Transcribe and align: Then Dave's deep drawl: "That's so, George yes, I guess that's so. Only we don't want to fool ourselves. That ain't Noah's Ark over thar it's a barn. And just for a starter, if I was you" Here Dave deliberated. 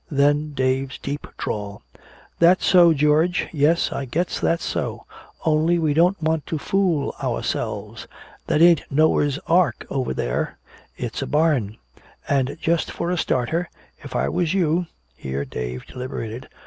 Then 0.09 0.53
Dave's 0.53 0.97
deep 0.97 1.27
drawl: 1.37 1.83
"That's 2.39 2.65
so, 2.65 2.91
George 2.91 3.47
yes, 3.53 3.91
I 3.91 4.05
guess 4.05 4.39
that's 4.39 4.65
so. 4.65 5.05
Only 5.45 5.77
we 5.77 5.93
don't 5.93 6.19
want 6.19 6.47
to 6.47 6.57
fool 6.57 7.13
ourselves. 7.23 8.07
That 8.47 8.63
ain't 8.63 8.81
Noah's 8.89 9.37
Ark 9.45 9.85
over 9.91 10.11
thar 10.15 10.57
it's 10.97 11.21
a 11.21 11.27
barn. 11.27 11.77
And 12.27 12.57
just 12.59 12.89
for 12.89 13.11
a 13.11 13.15
starter, 13.17 13.69
if 13.99 14.15
I 14.15 14.27
was 14.27 14.55
you" 14.55 14.87
Here 15.15 15.45
Dave 15.45 15.85
deliberated. 15.85 16.49